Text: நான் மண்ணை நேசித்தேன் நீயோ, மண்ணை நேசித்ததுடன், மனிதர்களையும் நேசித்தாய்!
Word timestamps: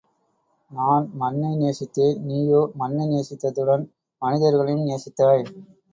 நான் 0.71 1.05
மண்ணை 1.13 1.51
நேசித்தேன் 1.55 2.17
நீயோ, 2.23 2.61
மண்ணை 2.75 3.05
நேசித்ததுடன், 3.07 3.85
மனிதர்களையும் 4.21 4.87
நேசித்தாய்! 4.87 5.45